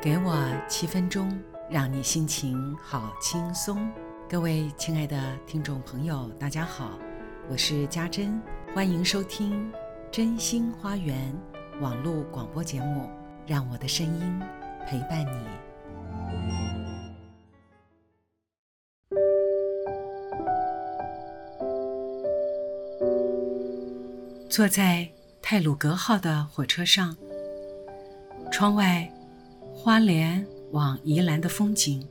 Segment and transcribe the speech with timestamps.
[0.00, 1.28] 给我七分钟，
[1.68, 3.90] 让你心情好轻松。
[4.28, 6.96] 各位亲爱的听众朋友，大家好，
[7.50, 8.40] 我是家珍，
[8.72, 9.72] 欢迎收听
[10.12, 11.36] 真心花园
[11.80, 13.10] 网络广播节目，
[13.44, 14.40] 让我的声音
[14.86, 15.48] 陪伴你。
[24.48, 25.08] 坐在
[25.42, 27.16] 泰鲁格号的火车上，
[28.52, 29.12] 窗外。
[29.80, 32.04] 花莲往宜兰的风景，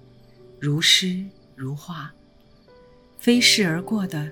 [0.58, 1.22] 如诗
[1.54, 2.10] 如画。
[3.18, 4.32] 飞逝而过的，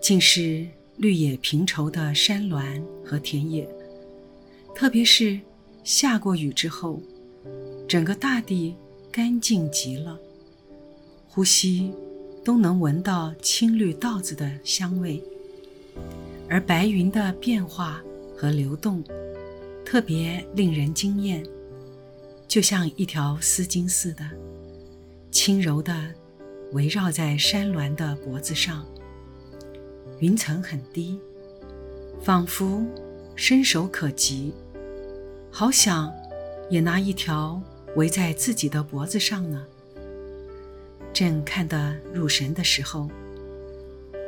[0.00, 0.66] 竟是
[0.96, 3.66] 绿野平畴的山峦和田野。
[4.74, 5.38] 特别是
[5.84, 7.00] 下过雨之后，
[7.86, 8.74] 整个大地
[9.12, 10.18] 干净极了，
[11.28, 11.92] 呼吸
[12.44, 15.22] 都能闻到青绿稻子的香味。
[16.48, 18.02] 而白云的变化
[18.36, 19.02] 和流动，
[19.84, 21.46] 特别令人惊艳。
[22.48, 24.24] 就像一条丝巾似的，
[25.30, 26.14] 轻柔地
[26.72, 28.86] 围绕在山峦的脖子上。
[30.20, 31.20] 云层很低，
[32.22, 32.82] 仿佛
[33.34, 34.54] 伸手可及。
[35.50, 36.12] 好想
[36.70, 37.60] 也拿一条
[37.96, 39.64] 围在自己的脖子上呢。
[41.12, 43.10] 正看得入神的时候，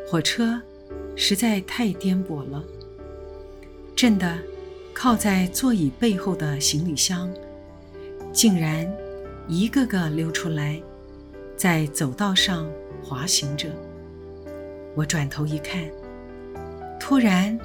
[0.07, 0.61] 火车
[1.17, 2.63] 实在太颠簸了，
[3.95, 4.39] 震得
[4.93, 7.31] 靠在座椅背后的行李箱。
[8.39, 8.89] 竟然
[9.49, 10.81] 一个个溜出来，
[11.57, 12.71] 在走道上
[13.03, 13.69] 滑行着。
[14.95, 15.83] 我转头一看，
[17.01, 17.59] 突然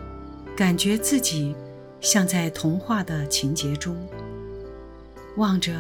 [0.58, 1.56] 感觉自己
[2.02, 3.96] 像在童话的情节中，
[5.38, 5.72] 望着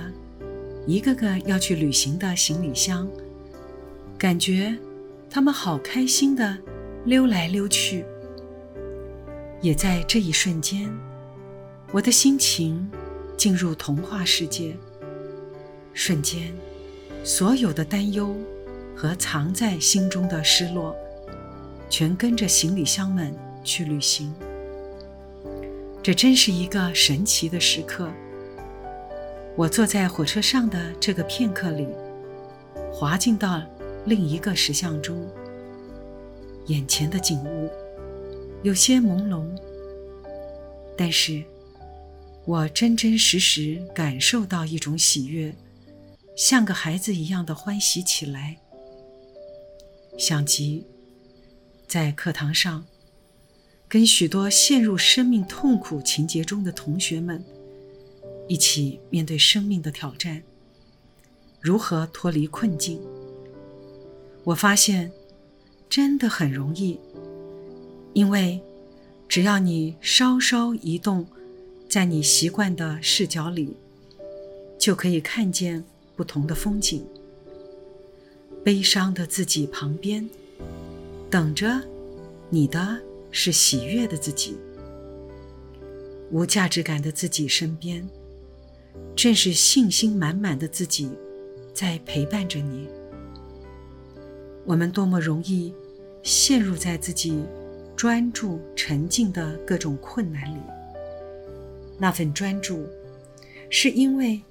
[0.85, 3.09] 一个个要去旅行的行李箱，
[4.15, 4.77] 感觉
[5.27, 6.55] 他们好开心的
[7.03, 8.05] 溜来溜去。
[9.59, 10.87] 也在这一瞬间，
[11.91, 12.87] 我的心情。
[13.35, 14.75] 进入童话世界，
[15.93, 16.53] 瞬间，
[17.23, 18.35] 所有的担忧
[18.95, 20.95] 和藏在心中的失落，
[21.89, 24.33] 全跟着行李箱们去旅行。
[26.01, 28.09] 这真是一个神奇的时刻。
[29.55, 31.87] 我坐在火车上的这个片刻里，
[32.91, 33.61] 滑进到
[34.05, 35.27] 另一个石像中，
[36.67, 37.69] 眼前的景物
[38.61, 39.45] 有些朦胧，
[40.95, 41.43] 但是。
[42.45, 45.55] 我真真实实感受到一种喜悦，
[46.35, 48.57] 像个孩子一样的欢喜起来。
[50.17, 50.85] 想及
[51.87, 52.85] 在课堂上，
[53.87, 57.41] 跟许多陷入生命痛苦情节中的同学们
[58.49, 60.43] 一起面对生命的挑战，
[61.61, 62.99] 如何脱离困境？
[64.43, 65.09] 我发现
[65.89, 66.99] 真的很容易，
[68.11, 68.61] 因为
[69.29, 71.25] 只要你稍稍移动。
[71.93, 73.77] 在你习惯的视角里，
[74.79, 75.83] 就可以看见
[76.15, 77.05] 不同的风景。
[78.63, 80.27] 悲伤的自己旁边，
[81.29, 81.79] 等着
[82.49, 82.99] 你的
[83.29, 84.55] 是喜悦的自己；
[86.31, 88.09] 无价值感的自己身边，
[89.15, 91.11] 正是信心满满的自己
[91.75, 92.87] 在陪伴着你。
[94.65, 95.71] 我们多么容易
[96.23, 97.43] 陷入在自己
[97.95, 100.59] 专注沉浸的各种困难里。
[101.97, 102.87] 那份专注，
[103.69, 104.41] 是因为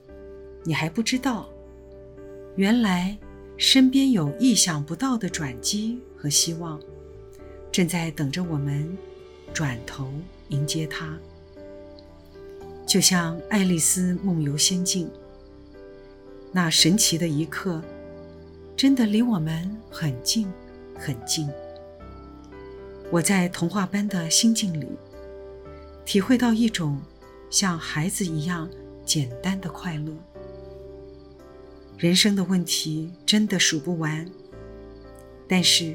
[0.65, 1.49] 你还不知道，
[2.57, 3.19] 原来
[3.57, 6.81] 身边有意想不到的转机和希望，
[7.71, 8.97] 正在等着我们
[9.53, 10.11] 转头
[10.49, 11.19] 迎接它。
[12.87, 15.07] 就像《爱丽丝梦游仙境》，
[16.53, 17.83] 那神奇的一刻，
[18.77, 20.51] 真的离我们很近
[20.95, 21.49] 很近。
[23.11, 24.87] 我在童话般的心境里，
[26.05, 27.01] 体会到一种。
[27.53, 28.67] 像孩子一样
[29.05, 30.11] 简单的快乐。
[31.99, 34.27] 人生的问题真的数不完，
[35.47, 35.95] 但是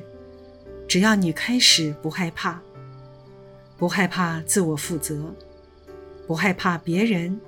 [0.88, 2.62] 只要你开始不害怕，
[3.76, 5.34] 不害怕自我负责，
[6.28, 7.42] 不害怕别人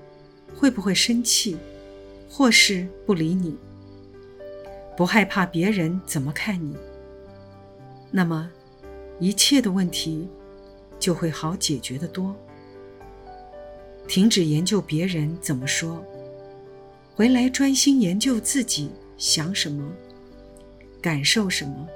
[0.56, 1.56] 会不会生气，
[2.28, 3.56] 或是不理你，
[4.98, 6.76] 不害怕别人怎么看你，
[8.10, 8.50] 那么
[9.20, 10.28] 一切的问题
[10.98, 12.36] 就会好解决的多。
[14.10, 16.04] 停止研究别人怎么说，
[17.14, 18.90] 回来专心研究自己
[19.20, 19.88] 想什么，
[21.00, 21.88] 感受什么。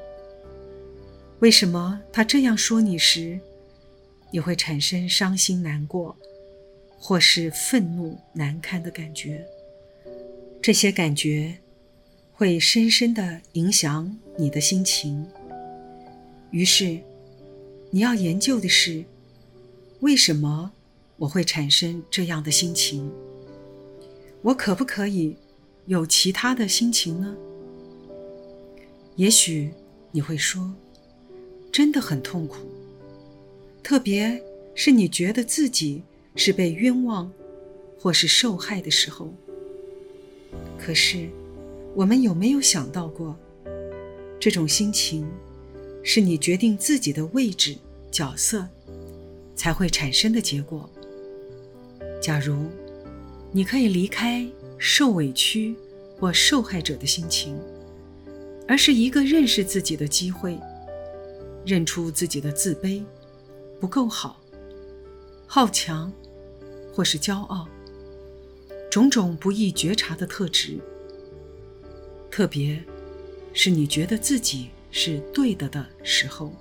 [1.39, 3.39] 为什么他这样说你时，
[4.29, 6.15] 你会产生伤心难过，
[6.99, 9.43] 或是愤怒难堪的感觉？
[10.61, 11.57] 这些感觉
[12.31, 15.25] 会深深的影响你的心情。
[16.51, 16.99] 于是，
[17.89, 19.03] 你要研究的是
[20.01, 20.73] 为什么。
[21.23, 23.09] 我会产生这样的心情，
[24.41, 25.37] 我可不可以
[25.85, 27.33] 有其他的心情呢？
[29.15, 29.71] 也许
[30.11, 30.73] 你会说，
[31.71, 32.57] 真的很痛苦，
[33.81, 34.43] 特别
[34.75, 36.03] 是你觉得自己
[36.35, 37.31] 是被冤枉
[37.97, 39.33] 或是受害的时候。
[40.77, 41.29] 可是，
[41.95, 43.33] 我们有没有想到过，
[44.41, 45.25] 这种心情
[46.03, 47.77] 是你决定自己的位置、
[48.11, 48.67] 角色
[49.55, 50.89] 才会产生的结果？
[52.23, 52.69] 假如
[53.51, 54.47] 你可以离开
[54.77, 55.75] 受委屈
[56.17, 57.59] 或受害者的心情，
[58.65, 60.57] 而是一个认识自己的机会，
[61.65, 63.03] 认出自己的自卑、
[63.77, 64.39] 不够好、
[65.45, 66.09] 好强，
[66.93, 67.67] 或是骄傲，
[68.89, 70.79] 种种不易觉察的特质。
[72.31, 72.81] 特别
[73.51, 76.53] 是你觉得自己是对的的时候，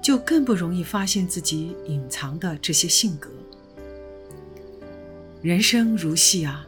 [0.00, 3.28] 就更不容易发现自己隐藏的这些性格。
[5.40, 6.66] 人生如戏啊，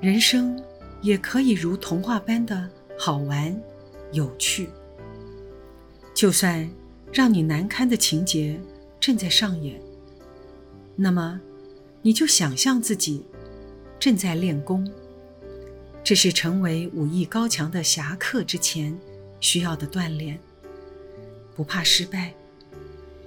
[0.00, 0.58] 人生
[1.02, 2.68] 也可以如童话般的
[2.98, 3.54] 好玩、
[4.12, 4.70] 有趣。
[6.14, 6.66] 就算
[7.12, 8.58] 让你难堪的情节
[8.98, 9.78] 正在上演，
[10.96, 11.38] 那么
[12.00, 13.22] 你就想象自己
[13.98, 14.90] 正在练功。
[16.02, 18.98] 这是成为武艺高强的侠客之前
[19.40, 20.40] 需要的锻炼。
[21.54, 22.32] 不怕失败，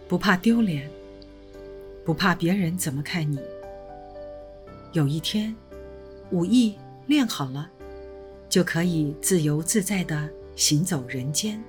[0.08, 0.90] 不怕丢脸，
[2.04, 3.40] 不怕别人怎么看你。
[4.94, 5.56] 有一天，
[6.30, 7.68] 武艺练好了，
[8.48, 11.60] 就可以自由自在地行走人间，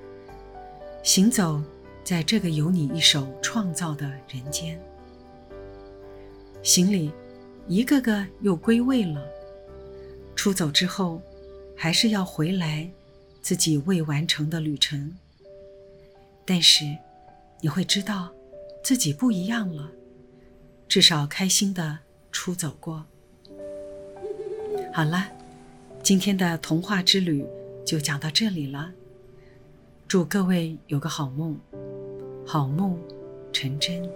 [1.02, 1.62] 行走
[2.04, 4.78] 在这个由你一手创造的人间。
[6.62, 7.10] 行李
[7.66, 9.26] 一个个又归位了，
[10.36, 11.22] 出走之后，
[11.74, 12.90] 还是要回来
[13.40, 15.16] 自己未完成的旅程。
[16.44, 16.84] 但是，
[17.62, 18.30] 你会知道
[18.82, 19.90] 自己不一样了，
[20.86, 22.00] 至少开心的
[22.30, 23.06] 出走过。
[24.96, 25.26] 好了，
[26.04, 27.44] 今天的童话之旅
[27.84, 28.92] 就讲到这里了。
[30.06, 31.58] 祝各位有个好梦，
[32.46, 32.96] 好梦
[33.52, 34.08] 成真。